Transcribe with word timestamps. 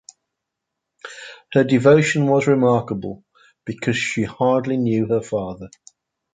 Her 1.53 1.63
devotion 1.63 2.25
was 2.25 2.47
remarkable 2.47 3.23
because 3.65 3.97
she 3.97 4.23
hardly 4.23 4.77
knew 4.77 5.05
her 5.05 5.21
father. 5.21 5.69